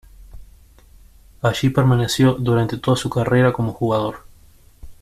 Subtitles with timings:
[1.43, 4.21] Allí permaneció durante toda su carrera como jugador.